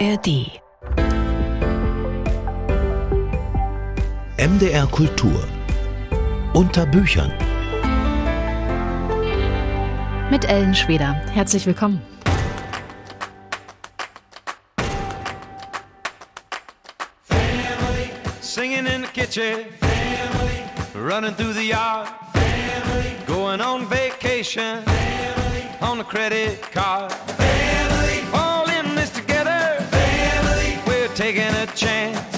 [0.00, 0.60] ARD.
[4.38, 5.46] MDR Kultur.
[6.52, 7.32] Unter Büchern.
[10.30, 11.12] Mit Ellen Schweder.
[11.32, 12.02] Herzlich willkommen.
[17.28, 19.66] Family, singing in the kitchen.
[19.80, 20.64] Family,
[20.94, 22.08] running through the yard.
[22.32, 24.82] Family, going on vacation.
[24.82, 27.12] Family, on the credit card.
[31.14, 32.33] Taking a chance.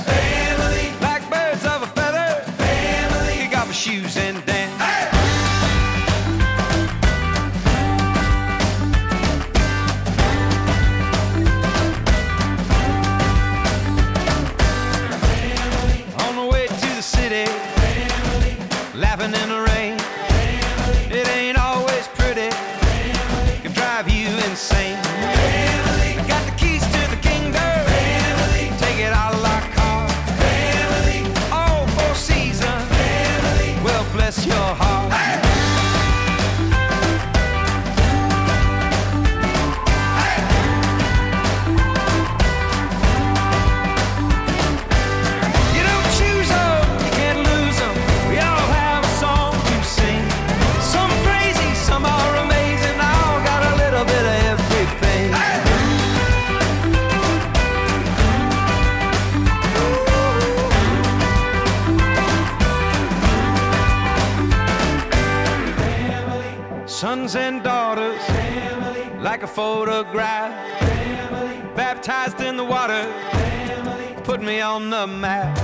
[69.36, 70.80] Like a photograph.
[70.80, 71.60] Family.
[71.74, 74.14] Baptized in the water, Family.
[74.24, 75.58] put me on the map.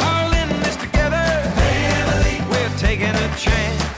[0.00, 1.24] All in this together,
[2.48, 3.93] we're taking a chance.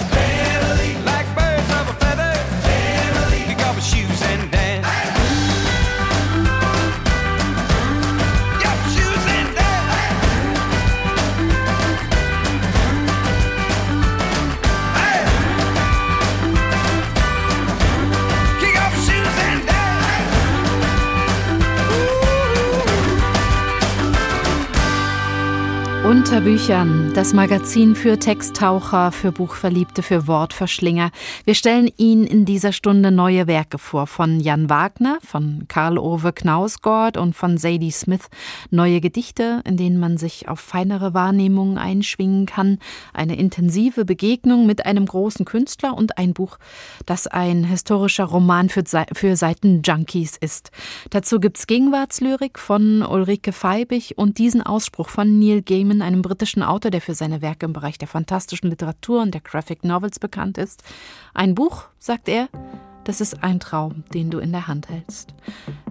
[26.07, 31.11] Unter Büchern, das Magazin für Texttaucher, für Buchverliebte, für Wortverschlinger.
[31.45, 36.33] Wir stellen Ihnen in dieser Stunde neue Werke vor von Jan Wagner, von Karl Ove
[36.33, 38.29] Knausgord und von Sadie Smith.
[38.71, 42.79] Neue Gedichte, in denen man sich auf feinere Wahrnehmungen einschwingen kann.
[43.13, 46.59] Eine intensive Begegnung mit einem großen Künstler und ein Buch,
[47.05, 50.71] das ein historischer Roman für, für Seitenjunkies ist.
[51.11, 56.63] Dazu gibt's Gegenwartslyrik von Ulrike Feibig und diesen Ausspruch von Neil Gaiman Gaiman, einem britischen
[56.63, 60.59] Autor, der für seine Werke im Bereich der fantastischen Literatur und der Graphic Novels bekannt
[60.59, 60.83] ist.
[61.35, 62.49] Ein Buch, sagt er,
[63.05, 65.35] das ist ein Traum, den du in der Hand hältst.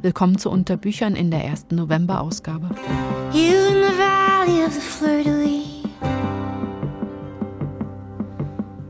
[0.02, 2.70] Willkommen zu Unterbüchern in der ersten November-Ausgabe.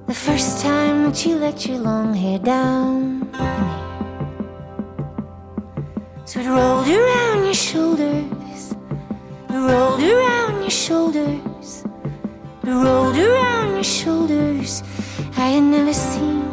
[0.07, 3.27] The first time that you let your long hair down
[6.25, 8.35] So it rolled around your shoulders
[9.49, 10.34] rolled around
[10.85, 11.83] shoulders,
[12.63, 14.83] rolled around your shoulders.
[15.35, 16.44] I had never seen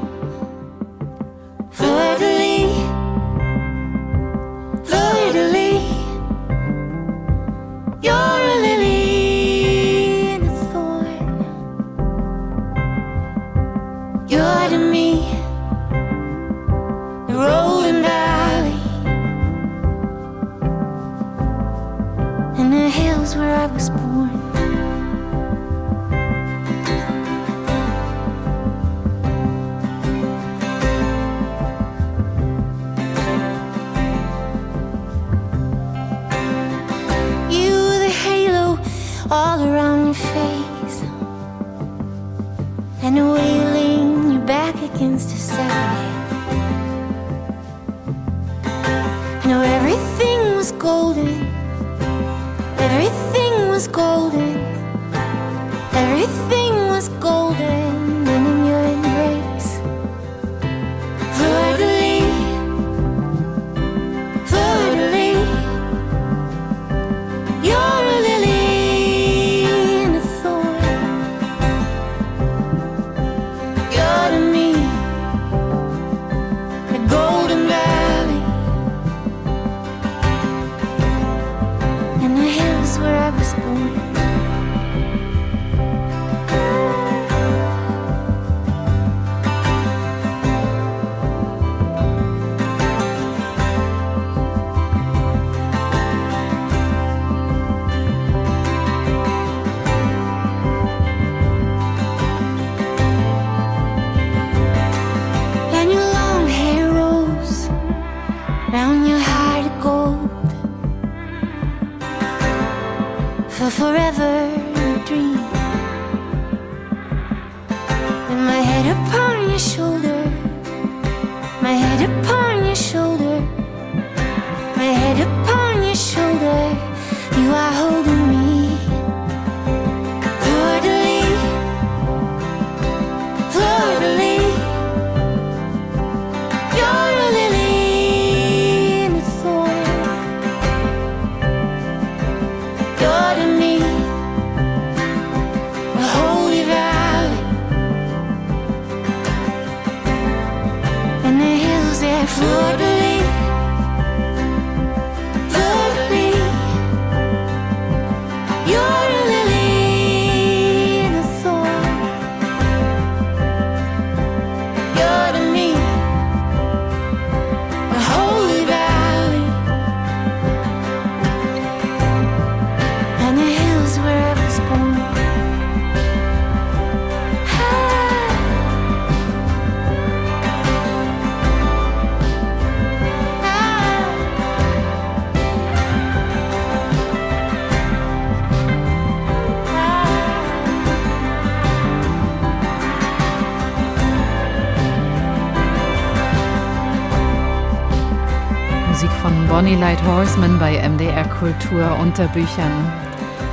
[199.83, 202.93] Light Horseman bei MDR Kultur unter Büchern.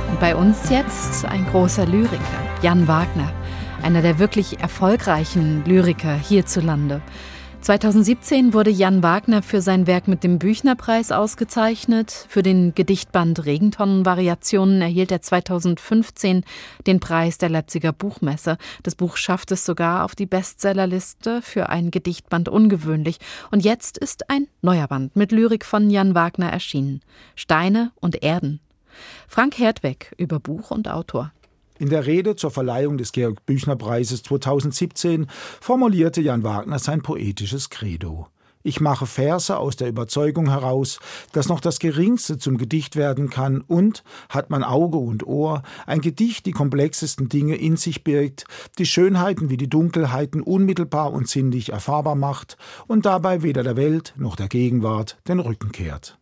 [0.08, 2.20] Und bei uns jetzt ein großer Lyriker,
[2.62, 3.32] Jan Wagner,
[3.82, 7.02] einer der wirklich erfolgreichen Lyriker hierzulande.
[7.62, 12.26] 2017 wurde Jan Wagner für sein Werk mit dem Büchnerpreis ausgezeichnet.
[12.30, 16.44] Für den Gedichtband Regentonnenvariationen erhielt er 2015
[16.86, 18.56] den Preis der Leipziger Buchmesse.
[18.82, 23.18] Das Buch schafft es sogar auf die Bestsellerliste für ein Gedichtband ungewöhnlich.
[23.50, 27.02] Und jetzt ist ein neuer Band mit Lyrik von Jan Wagner erschienen.
[27.36, 28.60] Steine und Erden.
[29.28, 31.30] Frank Hertweg über Buch und Autor.
[31.80, 35.28] In der Rede zur Verleihung des Georg Büchner Preises 2017
[35.62, 38.26] formulierte Jan Wagner sein poetisches Credo.
[38.62, 41.00] Ich mache Verse aus der Überzeugung heraus,
[41.32, 46.02] dass noch das Geringste zum Gedicht werden kann und, hat man Auge und Ohr, ein
[46.02, 48.44] Gedicht die komplexesten Dinge in sich birgt,
[48.76, 54.12] die Schönheiten wie die Dunkelheiten unmittelbar und sinnlich erfahrbar macht und dabei weder der Welt
[54.18, 56.19] noch der Gegenwart den Rücken kehrt.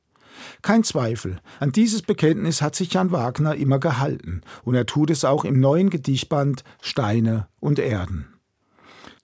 [0.62, 5.24] Kein Zweifel, an dieses Bekenntnis hat sich Jan Wagner immer gehalten, und er tut es
[5.24, 8.26] auch im neuen Gedichtband Steine und Erden.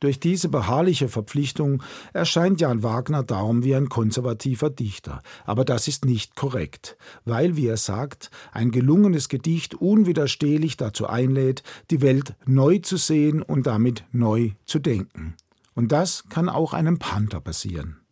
[0.00, 1.82] Durch diese beharrliche Verpflichtung
[2.12, 5.22] erscheint Jan Wagner darum wie ein konservativer Dichter.
[5.46, 11.62] Aber das ist nicht korrekt, weil, wie er sagt, ein gelungenes Gedicht unwiderstehlich dazu einlädt,
[11.90, 15.36] die Welt neu zu sehen und damit neu zu denken.
[15.74, 18.03] Und das kann auch einem Panther passieren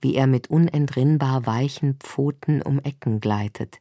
[0.00, 3.80] wie er mit unentrinnbar weichen Pfoten um Ecken gleitet,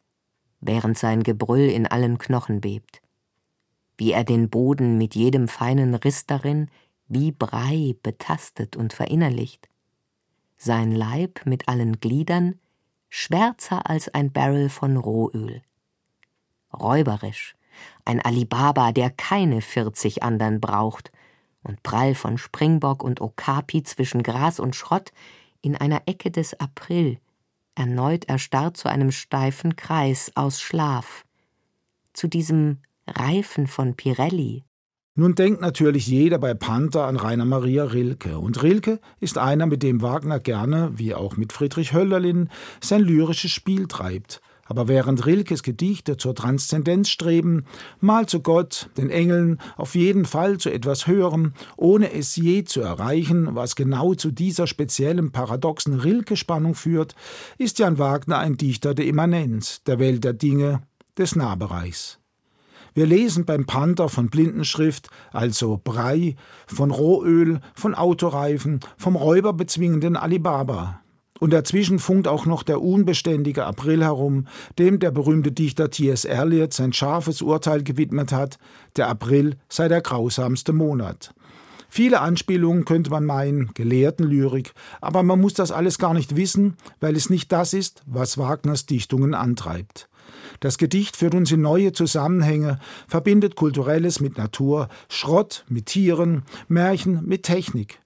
[0.59, 3.01] während sein Gebrüll in allen Knochen bebt,
[3.97, 6.69] wie er den Boden mit jedem feinen Riss darin
[7.07, 9.69] wie Brei betastet und verinnerlicht,
[10.57, 12.59] sein Leib mit allen Gliedern
[13.09, 15.61] schwärzer als ein Barrel von Rohöl.
[16.73, 17.55] Räuberisch,
[18.03, 21.11] ein Alibaba, der keine vierzig andern braucht,
[21.63, 25.11] und prall von Springbock und Okapi zwischen Gras und Schrott
[25.65, 27.17] in einer Ecke des April,
[27.73, 31.25] erneut erstarrt zu einem steifen Kreis aus Schlaf,
[32.13, 34.63] zu diesem Reifen von Pirelli.
[35.15, 38.37] Nun denkt natürlich jeder bei Panther an Rainer Maria Rilke.
[38.37, 42.49] Und Rilke ist einer, mit dem Wagner gerne, wie auch mit Friedrich Hölderlin,
[42.81, 44.41] sein lyrisches Spiel treibt.
[44.65, 47.65] Aber während Rilkes Gedichte zur Transzendenz streben,
[48.01, 52.81] mal zu Gott, den Engeln, auf jeden Fall zu etwas Höherem, ohne es je zu
[52.81, 57.15] erreichen, was genau zu dieser speziellen paradoxen Rilke-Spannung führt,
[57.59, 60.81] ist Jan Wagner ein Dichter der Immanenz, der Welt der Dinge,
[61.17, 62.19] des Nahbereichs.
[62.95, 71.01] Wir lesen beim Panther von Blindenschrift, also Brei, von Rohöl, von Autoreifen, vom räuberbezwingenden Alibaba.
[71.39, 74.47] Und dazwischen funkt auch noch der unbeständige April herum,
[74.79, 76.23] dem der berühmte Dichter T.S.
[76.23, 78.57] Eliot sein scharfes Urteil gewidmet hat,
[78.95, 81.33] der April sei der grausamste Monat.
[81.89, 87.15] Viele Anspielungen könnte man meinen, Gelehrtenlyrik, aber man muss das alles gar nicht wissen, weil
[87.15, 90.09] es nicht das ist, was Wagners Dichtungen antreibt.
[90.59, 97.25] Das Gedicht führt uns in neue Zusammenhänge, verbindet Kulturelles mit Natur, Schrott mit Tieren, Märchen
[97.25, 97.99] mit Technik.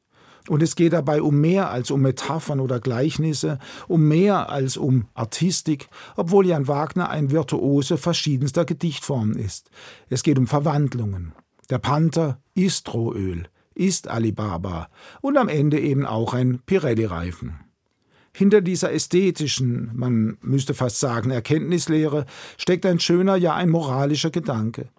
[0.47, 5.05] Und es geht dabei um mehr als um Metaphern oder Gleichnisse, um mehr als um
[5.13, 9.69] Artistik, obwohl Jan Wagner ein Virtuose verschiedenster Gedichtformen ist.
[10.09, 11.33] Es geht um Verwandlungen.
[11.69, 14.89] Der Panther ist Rohöl, ist Alibaba
[15.21, 17.59] und am Ende eben auch ein Pirelli-Reifen.
[18.33, 22.25] Hinter dieser ästhetischen, man müsste fast sagen, Erkenntnislehre
[22.57, 24.89] steckt ein schöner, ja ein moralischer Gedanke.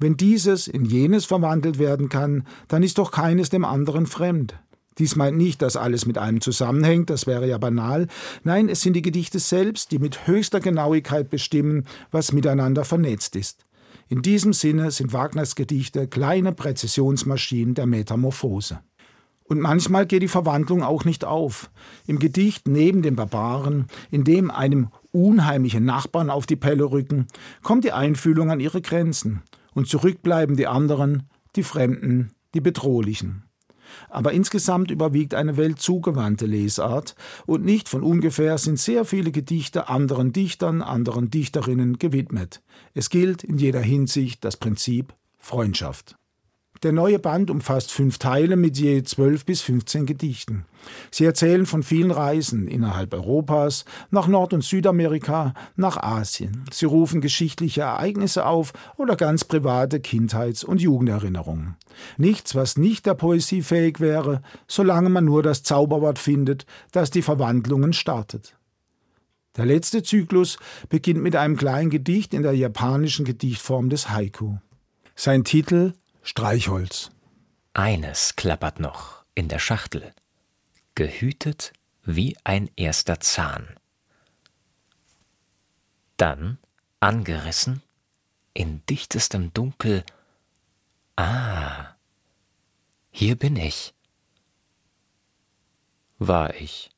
[0.00, 4.58] Wenn dieses in jenes verwandelt werden kann, dann ist doch keines dem anderen fremd.
[4.98, 8.08] Dies meint nicht, dass alles mit einem zusammenhängt, das wäre ja banal.
[8.42, 13.64] Nein, es sind die Gedichte selbst, die mit höchster Genauigkeit bestimmen, was miteinander vernetzt ist.
[14.08, 18.80] In diesem Sinne sind Wagners Gedichte kleine Präzisionsmaschinen der Metamorphose.
[19.44, 21.70] Und manchmal geht die Verwandlung auch nicht auf.
[22.06, 27.26] Im Gedicht neben dem Barbaren, in dem einem unheimlichen Nachbarn auf die Pelle rücken,
[27.62, 29.42] kommt die Einfühlung an ihre Grenzen.
[29.72, 31.24] Und zurückbleiben die anderen,
[31.56, 33.47] die Fremden, die Bedrohlichen.
[34.08, 37.14] Aber insgesamt überwiegt eine weltzugewandte Lesart,
[37.46, 42.62] und nicht von ungefähr sind sehr viele Gedichte anderen Dichtern, anderen Dichterinnen gewidmet.
[42.94, 46.17] Es gilt in jeder Hinsicht das Prinzip Freundschaft.
[46.84, 50.64] Der neue Band umfasst fünf Teile mit je zwölf bis 15 Gedichten.
[51.10, 56.64] Sie erzählen von vielen Reisen innerhalb Europas, nach Nord- und Südamerika, nach Asien.
[56.72, 61.74] Sie rufen geschichtliche Ereignisse auf oder ganz private Kindheits- und Jugenderinnerungen.
[62.16, 67.22] Nichts, was nicht der Poesie fähig wäre, solange man nur das Zauberwort findet, das die
[67.22, 68.56] Verwandlungen startet.
[69.56, 70.58] Der letzte Zyklus
[70.88, 74.58] beginnt mit einem kleinen Gedicht in der japanischen Gedichtform des Haiku.
[75.16, 75.94] Sein Titel
[76.30, 77.10] Streichholz.
[77.72, 80.12] Eines klappert noch in der Schachtel,
[80.94, 81.72] gehütet
[82.04, 83.66] wie ein erster Zahn.
[86.18, 86.58] Dann,
[87.00, 87.82] angerissen,
[88.52, 90.04] in dichtestem Dunkel,
[91.16, 91.94] ah,
[93.10, 93.94] hier bin ich.
[96.18, 96.90] War ich.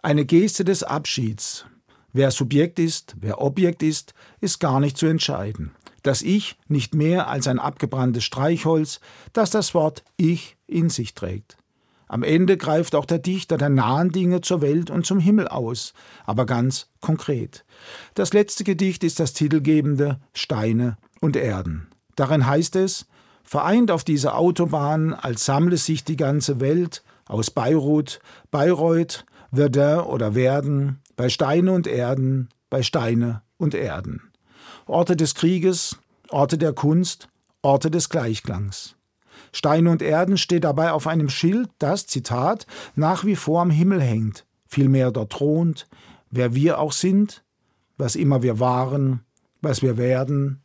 [0.00, 1.66] Eine Geste des Abschieds.
[2.12, 7.28] Wer Subjekt ist, wer Objekt ist, ist gar nicht zu entscheiden das Ich nicht mehr
[7.28, 9.00] als ein abgebranntes Streichholz,
[9.32, 11.56] das das Wort Ich in sich trägt.
[12.06, 15.94] Am Ende greift auch der Dichter der nahen Dinge zur Welt und zum Himmel aus,
[16.26, 17.64] aber ganz konkret.
[18.14, 21.88] Das letzte Gedicht ist das titelgebende Steine und Erden.
[22.14, 23.06] Darin heißt es,
[23.42, 28.20] vereint auf dieser Autobahn, als sammle sich die ganze Welt aus Beirut,
[28.50, 34.33] Bayreuth, Verdun oder Werden, bei Steine und Erden, bei Steine und Erden.
[34.86, 35.98] Orte des Krieges,
[36.28, 37.28] Orte der Kunst,
[37.62, 38.96] Orte des Gleichklangs.
[39.52, 44.00] Steine und Erden steht dabei auf einem Schild, das, Zitat, nach wie vor am Himmel
[44.00, 45.88] hängt, vielmehr dort thront,
[46.30, 47.44] wer wir auch sind,
[47.96, 49.20] was immer wir waren,
[49.62, 50.62] was wir werden,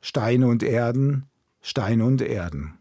[0.00, 1.26] Steine und Erden,
[1.60, 2.78] Steine und Erden.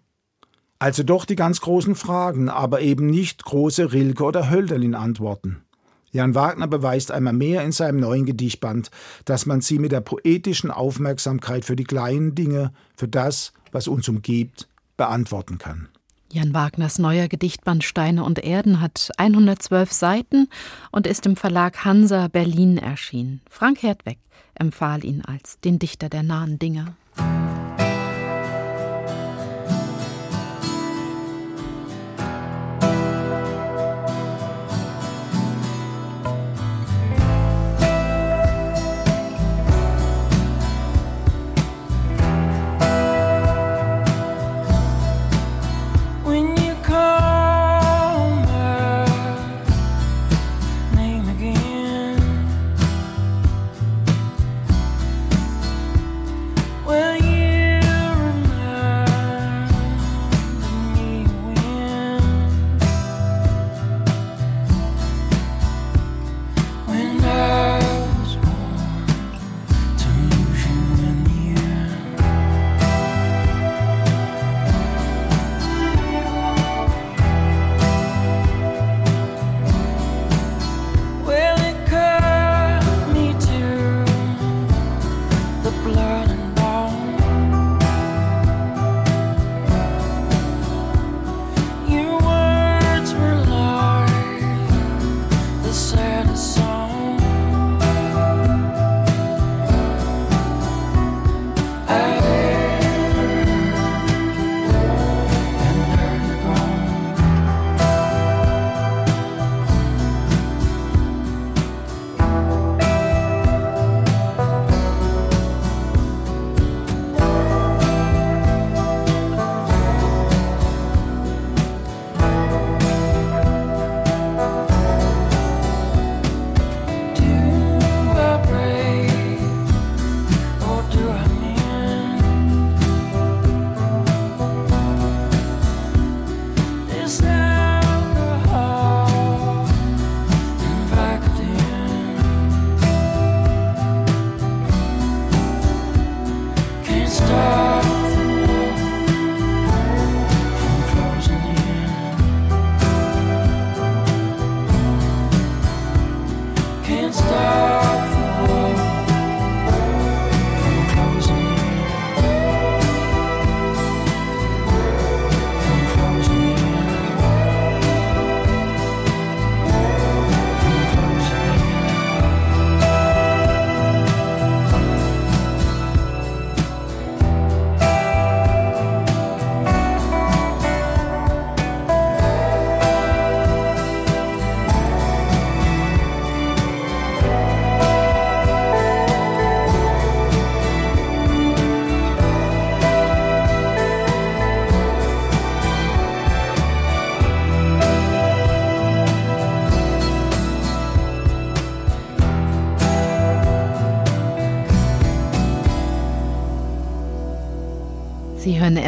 [0.78, 5.64] Also doch die ganz großen Fragen, aber eben nicht große Rilke oder Hölderlin Antworten.
[6.12, 8.90] Jan Wagner beweist einmal mehr in seinem neuen Gedichtband,
[9.26, 14.08] dass man sie mit der poetischen Aufmerksamkeit für die kleinen Dinge, für das, was uns
[14.10, 15.90] umgibt, beantworten kann.
[16.32, 20.48] Jan Wagners neuer Gedichtband Steine und Erden hat 112 Seiten
[20.92, 23.42] und ist im Verlag Hansa Berlin erschienen.
[23.50, 24.20] Frank Hertweg
[24.54, 26.96] empfahl ihn als den Dichter der nahen Dinge.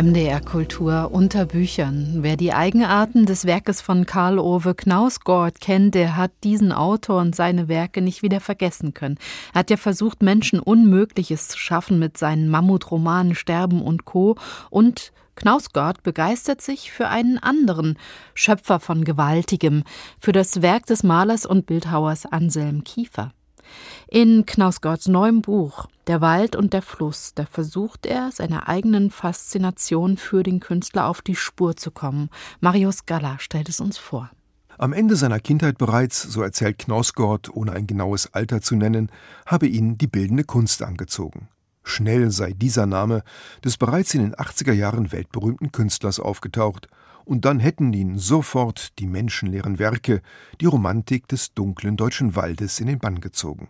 [0.01, 2.23] MDR Kultur unter Büchern.
[2.23, 7.35] Wer die Eigenarten des Werkes von Karl Ove Knausgård kennt, der hat diesen Autor und
[7.35, 9.19] seine Werke nicht wieder vergessen können.
[9.53, 14.37] Er hat ja versucht, Menschen Unmögliches zu schaffen mit seinen Mammutromanen Sterben und Co.
[14.71, 17.99] Und Knausgård begeistert sich für einen anderen,
[18.33, 19.83] Schöpfer von Gewaltigem,
[20.19, 23.33] für das Werk des Malers und Bildhauers Anselm Kiefer.
[24.07, 30.17] In Knausgårds neuem Buch Der Wald und der Fluss, da versucht er, seiner eigenen Faszination
[30.17, 32.29] für den Künstler auf die Spur zu kommen.
[32.59, 34.29] Marius Galla stellt es uns vor.
[34.77, 39.09] Am Ende seiner Kindheit bereits, so erzählt Knausgård, ohne ein genaues Alter zu nennen,
[39.45, 41.47] habe ihn die bildende Kunst angezogen.
[41.81, 43.23] Schnell sei dieser Name
[43.63, 46.89] des bereits in den 80er Jahren weltberühmten Künstlers aufgetaucht,
[47.23, 50.21] und dann hätten ihn sofort die menschenleeren Werke,
[50.59, 53.69] die Romantik des dunklen deutschen Waldes in den Bann gezogen.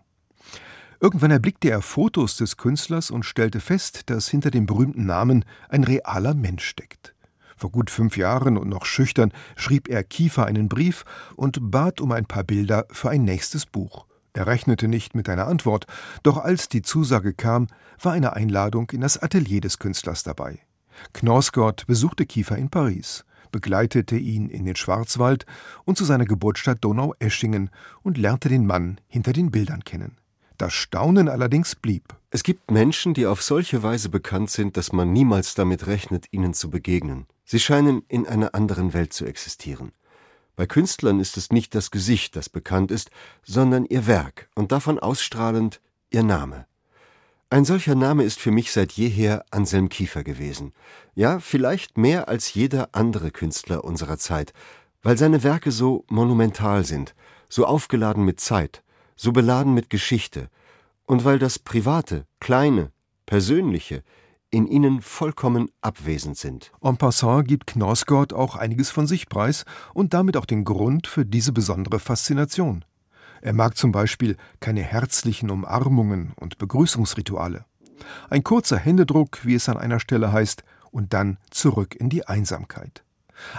[1.03, 5.83] Irgendwann erblickte er Fotos des Künstlers und stellte fest, dass hinter dem berühmten Namen ein
[5.83, 7.15] realer Mensch steckt.
[7.57, 11.03] Vor gut fünf Jahren und noch schüchtern schrieb er Kiefer einen Brief
[11.35, 14.05] und bat um ein paar Bilder für ein nächstes Buch.
[14.33, 15.87] Er rechnete nicht mit einer Antwort,
[16.21, 17.65] doch als die Zusage kam,
[17.99, 20.59] war eine Einladung in das Atelier des Künstlers dabei.
[21.13, 25.47] Knausgott besuchte Kiefer in Paris, begleitete ihn in den Schwarzwald
[25.83, 27.71] und zu seiner Geburtsstadt Donaueschingen
[28.03, 30.20] und lernte den Mann hinter den Bildern kennen.
[30.61, 32.15] Das Staunen allerdings blieb.
[32.29, 36.53] Es gibt Menschen, die auf solche Weise bekannt sind, dass man niemals damit rechnet, ihnen
[36.53, 37.25] zu begegnen.
[37.45, 39.91] Sie scheinen in einer anderen Welt zu existieren.
[40.55, 43.09] Bei Künstlern ist es nicht das Gesicht, das bekannt ist,
[43.43, 46.67] sondern ihr Werk und davon ausstrahlend ihr Name.
[47.49, 50.73] Ein solcher Name ist für mich seit jeher Anselm Kiefer gewesen.
[51.15, 54.53] Ja, vielleicht mehr als jeder andere Künstler unserer Zeit,
[55.01, 57.15] weil seine Werke so monumental sind,
[57.49, 58.83] so aufgeladen mit Zeit,
[59.21, 60.49] so beladen mit Geschichte
[61.05, 62.91] und weil das Private, Kleine,
[63.27, 64.03] Persönliche
[64.49, 66.71] in ihnen vollkommen abwesend sind.
[66.81, 71.23] En passant gibt Knausgård auch einiges von sich preis und damit auch den Grund für
[71.23, 72.83] diese besondere Faszination.
[73.41, 77.65] Er mag zum Beispiel keine herzlichen Umarmungen und Begrüßungsrituale.
[78.31, 83.03] Ein kurzer Händedruck, wie es an einer Stelle heißt, und dann zurück in die Einsamkeit.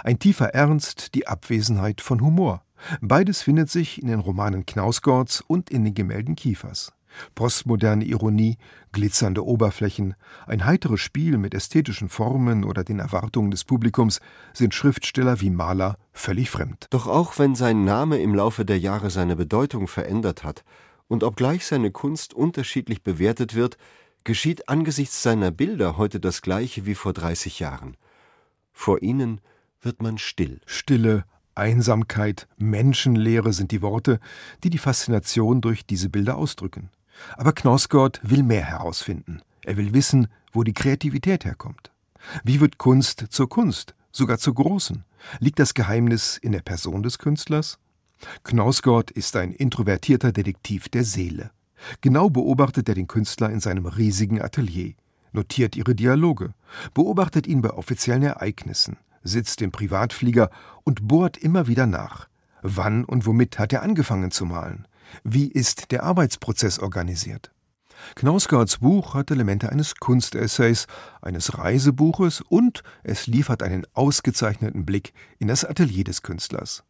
[0.03, 2.63] Ein tiefer Ernst, die Abwesenheit von Humor.
[3.01, 6.93] Beides findet sich in den Romanen Knausgårds und in den Gemälden Kiefers.
[7.35, 8.57] Postmoderne Ironie,
[8.91, 10.15] glitzernde Oberflächen,
[10.47, 14.19] ein heiteres Spiel mit ästhetischen Formen oder den Erwartungen des Publikums
[14.53, 16.87] sind Schriftsteller wie Maler völlig fremd.
[16.89, 20.63] Doch auch wenn sein Name im Laufe der Jahre seine Bedeutung verändert hat
[21.07, 23.77] und obgleich seine Kunst unterschiedlich bewertet wird,
[24.23, 27.97] geschieht angesichts seiner Bilder heute das Gleiche wie vor 30 Jahren.
[28.71, 29.41] Vor ihnen
[29.81, 30.61] wird man still.
[30.65, 34.19] Stille, Einsamkeit, Menschenlehre sind die Worte,
[34.63, 36.89] die die Faszination durch diese Bilder ausdrücken.
[37.37, 39.41] Aber Knausgård will mehr herausfinden.
[39.63, 41.91] Er will wissen, wo die Kreativität herkommt.
[42.43, 45.03] Wie wird Kunst zur Kunst, sogar zur großen?
[45.39, 47.79] Liegt das Geheimnis in der Person des Künstlers?
[48.43, 51.51] Knausgård ist ein introvertierter Detektiv der Seele.
[52.01, 54.93] Genau beobachtet er den Künstler in seinem riesigen Atelier,
[55.33, 56.53] notiert ihre Dialoge,
[56.93, 60.49] beobachtet ihn bei offiziellen Ereignissen, sitzt im Privatflieger
[60.83, 62.27] und bohrt immer wieder nach.
[62.61, 64.87] Wann und womit hat er angefangen zu malen?
[65.23, 67.51] Wie ist der Arbeitsprozess organisiert?
[68.15, 70.87] Knausgårds Buch hat Elemente eines Kunstessays,
[71.21, 76.83] eines Reisebuches und es liefert einen ausgezeichneten Blick in das Atelier des Künstlers.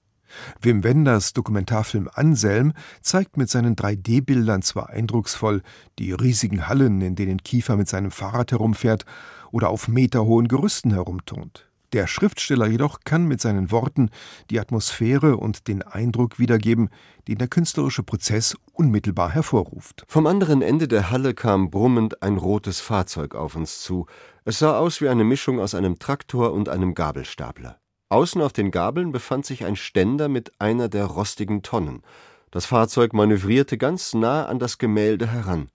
[0.62, 5.62] Wim Wenders Dokumentarfilm Anselm zeigt mit seinen 3D-Bildern zwar eindrucksvoll
[6.00, 9.06] die riesigen Hallen, in denen Kiefer mit seinem Fahrrad herumfährt
[9.52, 11.70] oder auf meterhohen Gerüsten herumturnt.
[11.94, 14.10] Der Schriftsteller jedoch kann mit seinen Worten
[14.50, 16.90] die Atmosphäre und den Eindruck wiedergeben,
[17.28, 20.04] den der künstlerische Prozess unmittelbar hervorruft.
[20.08, 24.08] Vom anderen Ende der Halle kam brummend ein rotes Fahrzeug auf uns zu.
[24.44, 27.80] Es sah aus wie eine Mischung aus einem Traktor und einem Gabelstapler.
[28.10, 32.02] Außen auf den Gabeln befand sich ein Ständer mit einer der rostigen Tonnen.
[32.50, 35.70] Das Fahrzeug manövrierte ganz nah an das Gemälde heran.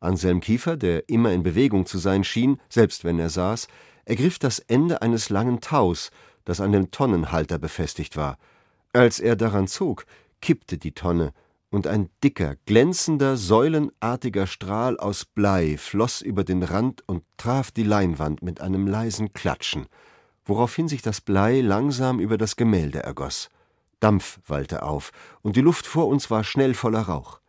[0.00, 3.68] Anselm Kiefer, der immer in Bewegung zu sein schien, selbst wenn er saß,
[4.04, 6.10] ergriff das Ende eines langen Taus,
[6.44, 8.38] das an dem Tonnenhalter befestigt war.
[8.92, 10.04] Als er daran zog,
[10.40, 11.32] kippte die Tonne,
[11.70, 17.84] und ein dicker, glänzender, säulenartiger Strahl aus Blei floß über den Rand und traf die
[17.84, 19.86] Leinwand mit einem leisen Klatschen,
[20.44, 23.50] woraufhin sich das Blei langsam über das Gemälde ergoss.
[24.00, 27.40] Dampf wallte auf, und die Luft vor uns war schnell voller Rauch.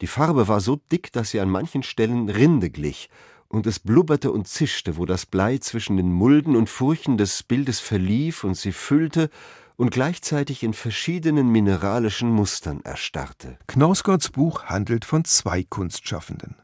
[0.00, 3.08] Die Farbe war so dick, dass sie an manchen Stellen Rinde glich,
[3.54, 7.80] und es blubberte und zischte, wo das Blei zwischen den Mulden und Furchen des Bildes
[7.80, 9.30] verlief und sie füllte
[9.76, 13.58] und gleichzeitig in verschiedenen mineralischen Mustern erstarrte.
[13.68, 16.56] Knausgårds Buch handelt von zwei Kunstschaffenden.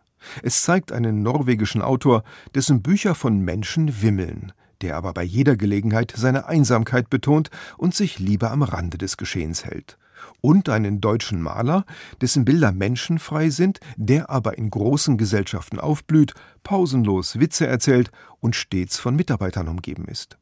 [0.42, 2.24] Es zeigt einen norwegischen Autor,
[2.54, 8.18] dessen Bücher von Menschen wimmeln, der aber bei jeder Gelegenheit seine Einsamkeit betont und sich
[8.18, 9.96] lieber am Rande des Geschehens hält.
[10.40, 11.84] Und einen deutschen Maler,
[12.20, 18.98] dessen Bilder menschenfrei sind, der aber in großen Gesellschaften aufblüht, pausenlos Witze erzählt und stets
[18.98, 20.38] von Mitarbeitern umgeben ist.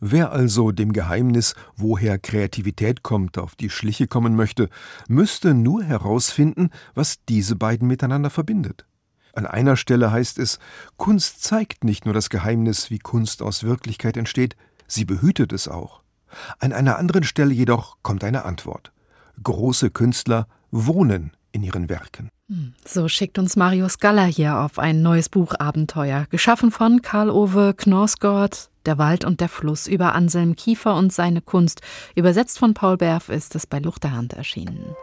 [0.00, 4.68] Wer also dem Geheimnis, woher Kreativität kommt, auf die Schliche kommen möchte,
[5.08, 8.86] müsste nur herausfinden, was diese beiden miteinander verbindet.
[9.34, 10.58] An einer Stelle heißt es,
[10.96, 14.56] Kunst zeigt nicht nur das Geheimnis, wie Kunst aus Wirklichkeit entsteht,
[14.88, 16.02] sie behütet es auch.
[16.58, 18.92] An einer anderen Stelle jedoch kommt eine Antwort.
[19.42, 22.30] Große Künstler wohnen in ihren Werken.
[22.48, 28.70] Hm, so schickt uns Marius Galler hier auf ein neues Buchabenteuer, geschaffen von Karl-Ove Knorsgott,
[28.86, 31.82] Der Wald und der Fluss über Anselm Kiefer und seine Kunst.
[32.14, 34.94] Übersetzt von Paul Berf ist es bei Luchterhand erschienen.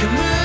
[0.00, 0.37] Come on.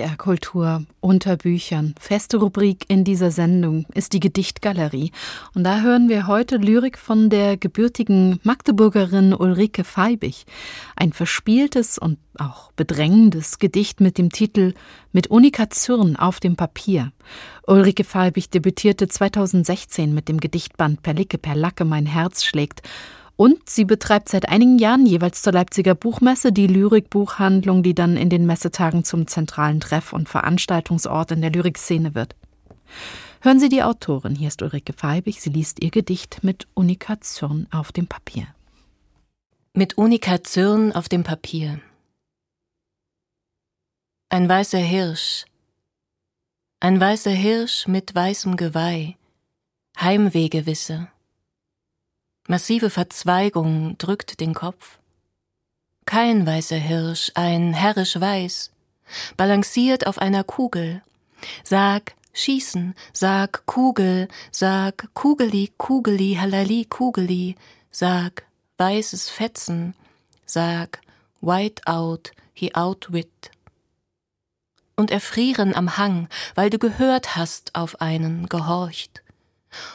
[0.00, 1.94] MDR Kultur unter Büchern.
[2.00, 5.12] Feste Rubrik in dieser Sendung ist die Gedichtgalerie.
[5.54, 10.46] Und da hören wir heute Lyrik von der gebürtigen Magdeburgerin Ulrike Feibig.
[10.96, 14.72] Ein verspieltes und auch bedrängendes Gedicht mit dem Titel
[15.12, 17.12] Mit Unikation auf dem Papier.
[17.66, 22.80] Ulrike Feibig debütierte 2016 mit dem Gedichtband Perlicke per Lacke mein Herz schlägt
[23.40, 28.28] und sie betreibt seit einigen Jahren jeweils zur Leipziger Buchmesse die Lyrikbuchhandlung, die dann in
[28.28, 32.36] den Messetagen zum zentralen Treff- und Veranstaltungsort in der Lyrikszene wird.
[33.40, 37.92] Hören Sie die Autorin, hier ist Ulrike Feibig, sie liest ihr Gedicht mit Unikation auf
[37.92, 38.46] dem Papier.
[39.72, 41.80] Mit Unikation auf dem Papier.
[44.28, 45.46] Ein weißer Hirsch,
[46.80, 49.16] ein weißer Hirsch mit weißem Geweih,
[49.98, 51.08] Heimwehgewisse
[52.50, 54.98] Massive Verzweigung drückt den Kopf.
[56.04, 58.72] Kein weißer Hirsch, ein herrisch weiß,
[59.36, 61.00] balanciert auf einer Kugel.
[61.62, 67.54] Sag schießen, sag Kugel, sag Kugeli, Kugeli, Halali, Kugeli,
[67.92, 68.42] sag
[68.78, 69.94] weißes Fetzen,
[70.44, 71.00] sag
[71.40, 73.52] white out, he outwit.
[74.96, 79.19] Und erfrieren am Hang, weil du gehört hast auf einen, gehorcht.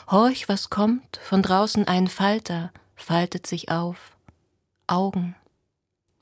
[0.09, 4.15] Horch, was kommt, von draußen ein Falter faltet sich auf.
[4.87, 5.35] Augen,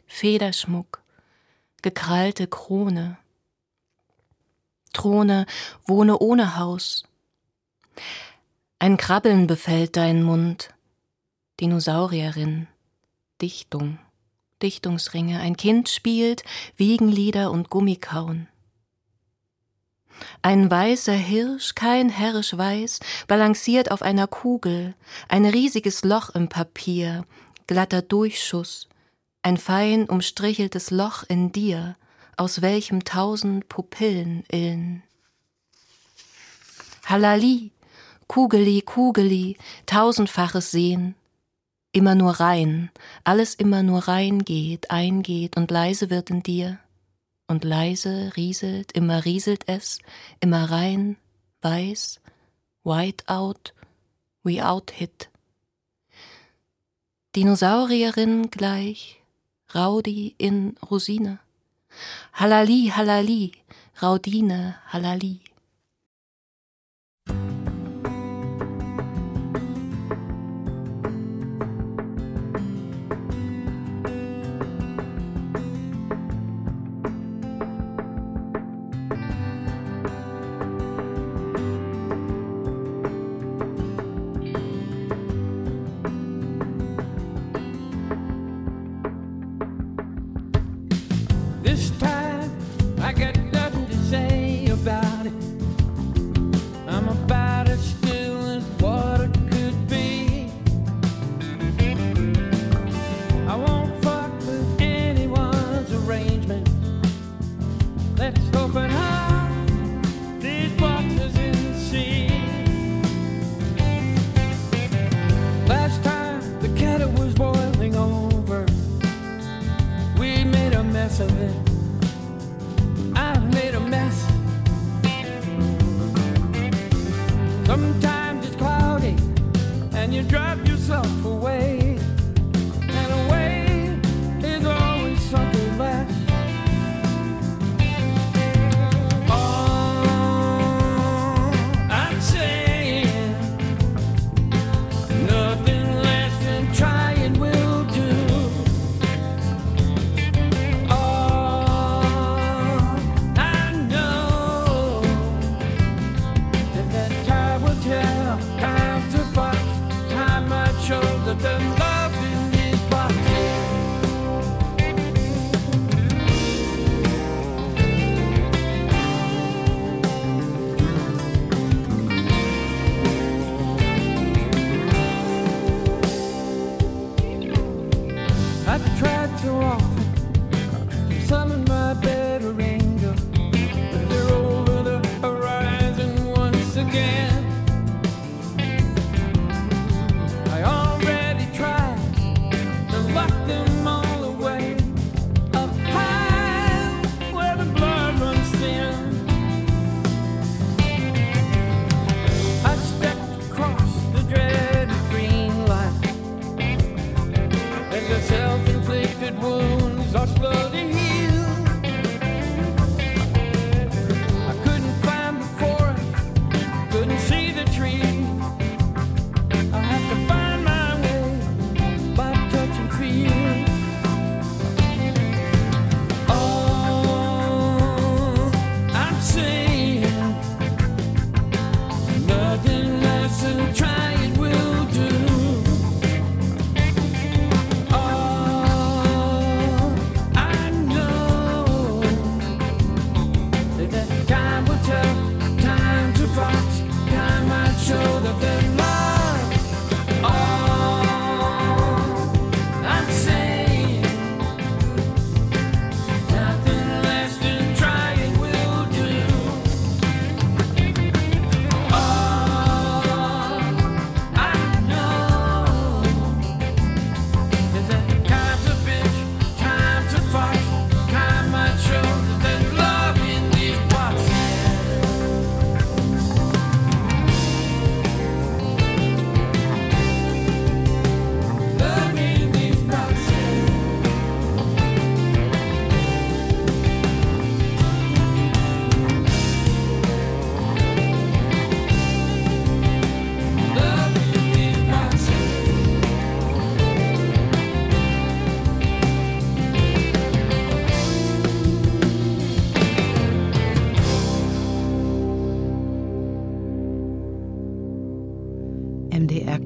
[0.08, 1.02] Federschmuck,
[1.82, 3.18] gekrallte Krone.
[4.94, 5.46] Throne,
[5.86, 7.04] wohne ohne Haus.
[8.80, 10.74] Ein Krabbeln befällt deinen Mund.
[11.60, 12.68] Dinosaurierin,
[13.42, 14.00] Dichtung,
[14.62, 16.44] Dichtungsringe, ein Kind spielt,
[16.78, 18.48] Wiegenlieder und Gummikauen.
[20.41, 24.95] Ein weißer Hirsch, kein herrisch weiß, balanciert auf einer Kugel,
[25.28, 27.26] ein riesiges Loch im Papier,
[27.67, 28.88] glatter Durchschuss,
[29.41, 31.95] ein fein umstricheltes Loch in dir,
[32.38, 35.04] aus welchem tausend Pupillen illen.
[37.06, 37.71] Halali,
[38.28, 41.15] Kugeli, Kugeli, tausendfaches Sehen,
[41.91, 42.89] immer nur rein,
[43.23, 46.80] alles immer nur rein geht, eingeht und leise wird in dir
[47.47, 49.99] und leise rieselt, immer rieselt es,
[50.39, 51.17] immer rein,
[51.62, 52.21] weiß,
[52.84, 53.73] white out,
[54.43, 55.29] we out hit.
[57.36, 59.21] Dinosaurierin gleich,
[59.73, 61.39] Raudi in Rosine.
[62.34, 63.51] Halali, Halali,
[64.01, 65.42] Raudine, Halali.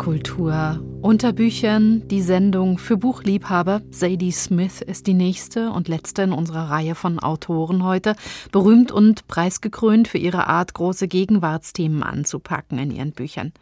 [0.07, 0.86] Kultur.
[1.01, 3.81] Unter Büchern die Sendung für Buchliebhaber.
[3.91, 8.15] Sadie Smith ist die nächste und letzte in unserer Reihe von Autoren heute.
[8.51, 13.53] Berühmt und preisgekrönt für ihre Art, große Gegenwartsthemen anzupacken in ihren Büchern.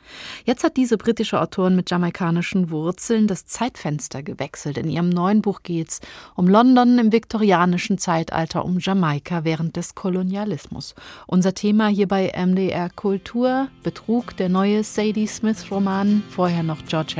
[0.45, 4.77] Jetzt hat diese britische Autorin mit jamaikanischen Wurzeln das Zeitfenster gewechselt.
[4.77, 5.99] In ihrem neuen Buch geht's
[6.35, 10.95] um London im viktorianischen Zeitalter, um Jamaika während des Kolonialismus.
[11.27, 17.15] Unser Thema hier bei MDR Kultur, Betrug, der neue Sadie Smith Roman, vorher noch George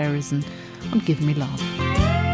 [0.91, 2.24] Und Give Me Love.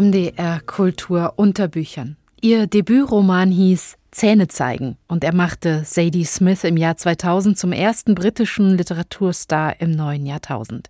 [0.00, 2.16] MDR Kultur unter Büchern.
[2.40, 8.14] Ihr Debütroman hieß Zähne zeigen und er machte Sadie Smith im Jahr 2000 zum ersten
[8.14, 10.88] britischen Literaturstar im neuen Jahrtausend.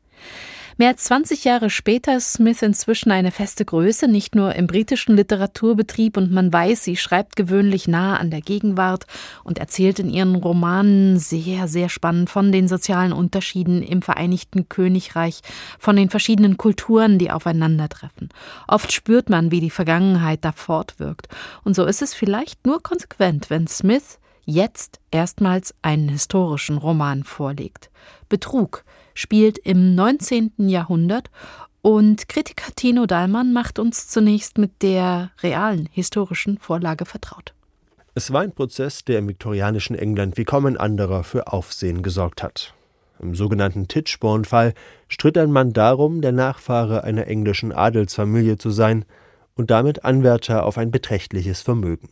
[0.81, 5.15] Mehr als 20 Jahre später ist Smith inzwischen eine feste Größe, nicht nur im britischen
[5.15, 9.05] Literaturbetrieb und man weiß, sie schreibt gewöhnlich nah an der Gegenwart
[9.45, 15.43] und erzählt in ihren Romanen sehr, sehr spannend von den sozialen Unterschieden im Vereinigten Königreich,
[15.79, 18.31] von den verschiedenen Kulturen, die aufeinandertreffen.
[18.67, 21.29] Oft spürt man, wie die Vergangenheit da fortwirkt.
[21.63, 27.90] Und so ist es vielleicht nur konsequent, wenn Smith jetzt erstmals einen historischen Roman vorlegt.
[28.29, 28.85] Betrug,
[29.15, 30.53] spielt im 19.
[30.69, 31.31] Jahrhundert
[31.83, 37.55] und Kritiker Tino Dahlmann macht uns zunächst mit der realen historischen Vorlage vertraut.
[38.15, 42.43] Es war ein Prozess, der im viktorianischen England wie kaum ein anderer für Aufsehen gesorgt
[42.43, 42.75] hat.
[43.21, 44.75] Im sogenannten Titchborne-Fall
[45.09, 49.05] stritt ein Mann darum, der Nachfahre einer englischen Adelsfamilie zu sein
[49.55, 52.09] und damit Anwärter auf ein beträchtliches Vermögen.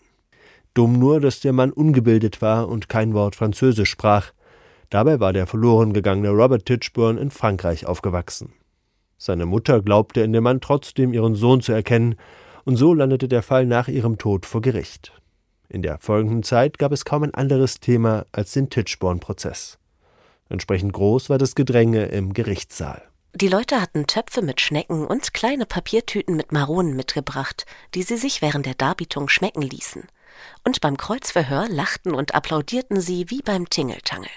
[0.75, 4.33] Dumm nur, dass der Mann ungebildet war und kein Wort Französisch sprach.
[4.91, 8.55] Dabei war der verloren gegangene Robert Tichborne in Frankreich aufgewachsen.
[9.19, 12.15] Seine Mutter glaubte in dem Mann trotzdem ihren Sohn zu erkennen,
[12.65, 15.13] und so landete der Fall nach ihrem Tod vor Gericht.
[15.69, 19.79] In der folgenden Zeit gab es kaum ein anderes Thema als den Tichborne-Prozess.
[20.49, 23.03] Entsprechend groß war das Gedränge im Gerichtssaal.
[23.35, 28.41] Die Leute hatten Töpfe mit Schnecken und kleine Papiertüten mit Maronen mitgebracht, die sie sich
[28.41, 30.05] während der Darbietung schmecken ließen.
[30.65, 34.31] Und beim Kreuzverhör lachten und applaudierten sie wie beim Tingeltangel.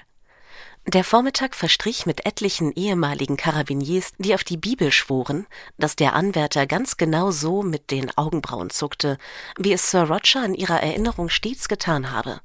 [0.87, 5.45] Der Vormittag verstrich mit etlichen ehemaligen Karabiniers, die auf die Bibel schworen,
[5.77, 9.17] dass der Anwärter ganz genau so mit den Augenbrauen zuckte,
[9.57, 12.41] wie es Sir Roger in ihrer Erinnerung stets getan habe.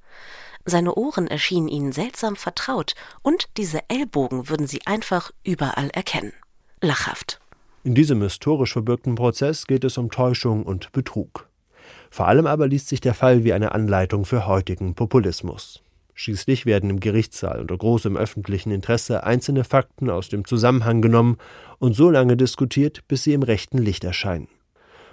[0.66, 6.34] Seine Ohren erschienen ihnen seltsam vertraut, und diese Ellbogen würden sie einfach überall erkennen.
[6.82, 7.40] Lachhaft.
[7.84, 11.48] In diesem historisch verbürgten Prozess geht es um Täuschung und Betrug.
[12.10, 15.82] Vor allem aber liest sich der Fall wie eine Anleitung für heutigen Populismus.
[16.18, 21.36] Schließlich werden im Gerichtssaal unter großem öffentlichen Interesse einzelne Fakten aus dem Zusammenhang genommen
[21.78, 24.48] und so lange diskutiert, bis sie im rechten Licht erscheinen.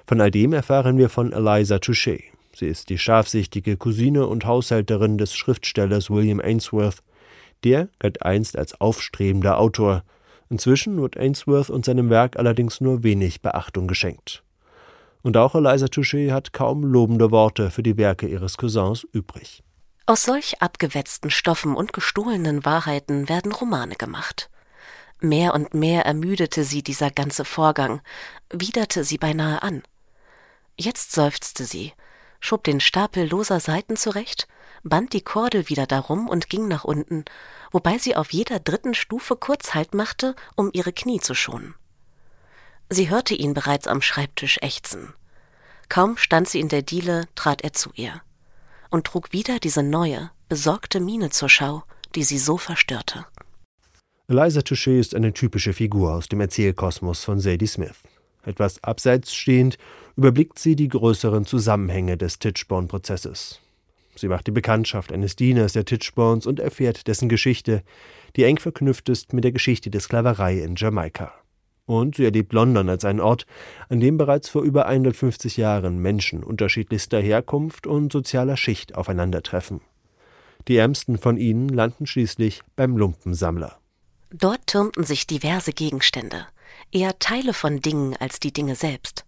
[0.08, 2.24] Von all dem erfahren wir von Eliza Touchet.
[2.56, 7.04] Sie ist die scharfsichtige Cousine und Haushälterin des Schriftstellers William Ainsworth.
[7.66, 10.06] Der galt einst als aufstrebender Autor.
[10.50, 14.42] Inzwischen wird Ainsworth und seinem Werk allerdings nur wenig Beachtung geschenkt.
[15.22, 19.64] Und auch Eliza Touchet hat kaum lobende Worte für die Werke ihres Cousins übrig.
[20.06, 24.50] Aus solch abgewetzten Stoffen und gestohlenen Wahrheiten werden Romane gemacht.
[25.22, 28.02] Mehr und mehr ermüdete sie dieser ganze Vorgang,
[28.50, 29.82] widerte sie beinahe an.
[30.78, 31.94] Jetzt seufzte sie,
[32.42, 34.50] schob den Stapel loser Seiten zurecht,
[34.84, 37.24] band die Kordel wieder darum und ging nach unten,
[37.72, 41.76] wobei sie auf jeder dritten Stufe kurz Halt machte, um ihre Knie zu schonen.
[42.90, 45.14] Sie hörte ihn bereits am Schreibtisch ächzen.
[45.88, 48.22] Kaum stand sie in der Diele, trat er zu ihr
[48.94, 51.84] und trug wieder diese neue, besorgte Miene zur Schau,
[52.14, 53.26] die sie so verstörte.
[54.28, 58.04] Eliza Touché ist eine typische Figur aus dem Erzählkosmos von Sadie Smith.
[58.46, 59.80] Etwas abseits stehend
[60.16, 63.60] überblickt sie die größeren Zusammenhänge des Titchborne-Prozesses.
[64.16, 67.82] Sie macht die Bekanntschaft eines Dieners der Titchborns und erfährt dessen Geschichte,
[68.36, 71.34] die eng verknüpft ist mit der Geschichte der Sklaverei in Jamaika.
[71.86, 73.46] Und sie erlebt London als einen Ort,
[73.90, 79.82] an dem bereits vor über 150 Jahren Menschen unterschiedlichster Herkunft und sozialer Schicht aufeinandertreffen.
[80.68, 83.80] Die ärmsten von ihnen landen schließlich beim Lumpensammler.
[84.32, 86.48] Dort türmten sich diverse Gegenstände,
[86.92, 89.26] eher Teile von Dingen als die Dinge selbst.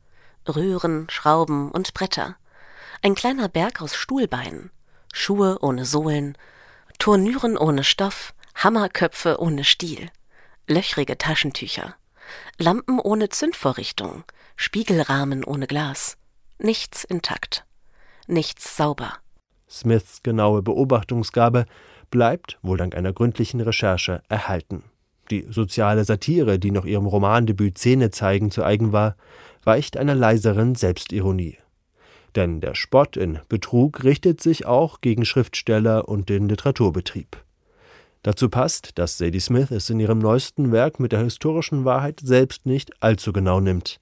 [0.48, 2.38] Röhren, Schrauben und Bretter.
[3.02, 4.72] Ein kleiner Berg aus Stuhlbeinen,
[5.14, 6.38] Schuhe ohne Sohlen,
[7.00, 10.10] Turnüren ohne Stoff, Hammerköpfe ohne Stiel,
[10.68, 11.96] löchrige Taschentücher.
[12.58, 14.24] Lampen ohne Zündvorrichtung,
[14.56, 16.18] Spiegelrahmen ohne Glas.
[16.58, 17.66] Nichts intakt.
[18.28, 19.14] Nichts sauber.
[19.70, 21.66] Smiths genaue Beobachtungsgabe
[22.10, 24.84] bleibt, wohl dank einer gründlichen Recherche, erhalten.
[25.32, 29.16] Die soziale Satire, die noch ihrem Romandebüt Zähne zeigen zu eigen war,
[29.64, 31.58] weicht einer leiseren Selbstironie.
[32.36, 37.45] Denn der Spott in Betrug richtet sich auch gegen Schriftsteller und den Literaturbetrieb.
[38.26, 42.66] Dazu passt, dass Sadie Smith es in ihrem neuesten Werk mit der historischen Wahrheit selbst
[42.66, 44.00] nicht allzu genau nimmt.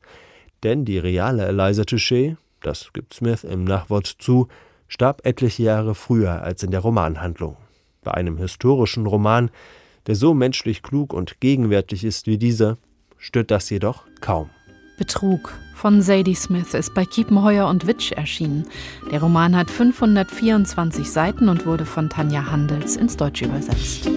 [0.63, 4.47] Denn die reale Eliza Touchet, das gibt Smith im Nachwort zu,
[4.87, 7.57] starb etliche Jahre früher als in der Romanhandlung.
[8.01, 9.51] Bei einem historischen Roman,
[10.07, 12.77] der so menschlich klug und gegenwärtig ist wie dieser,
[13.17, 14.49] stört das jedoch kaum.
[15.03, 18.65] Betrug von Sadie Smith ist bei Kiepenheuer und Witsch erschienen.
[19.11, 24.09] Der Roman hat 524 Seiten und wurde von Tanja Handels ins Deutsche übersetzt.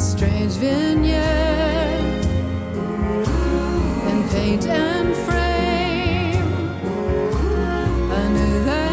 [0.00, 2.24] strange vignette
[4.08, 6.44] and paint and frame.
[8.10, 8.89] I knew that.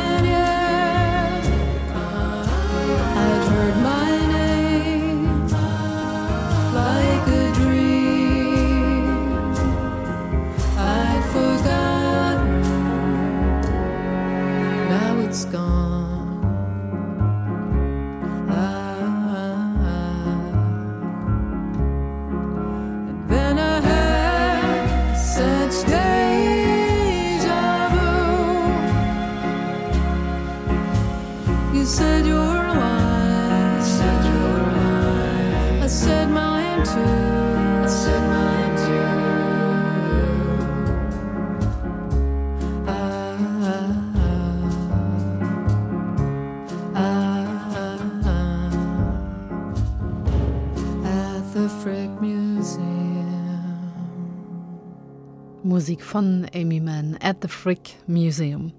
[55.88, 58.74] Musik von Amy Mann at the Frick Museum.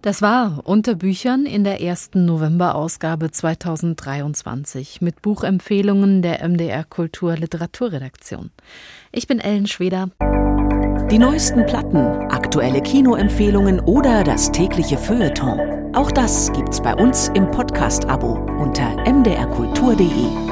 [0.00, 8.52] Das war Unter Büchern in der ersten Novemberausgabe 2023 mit Buchempfehlungen der MDR Kultur Literaturredaktion.
[9.10, 10.10] Ich bin Ellen Schweder.
[11.10, 15.96] Die neuesten Platten, aktuelle Kinoempfehlungen oder das tägliche Feuilleton.
[15.96, 20.46] Auch das gibt's bei uns im Podcast-Abo unter mdrkultur.de.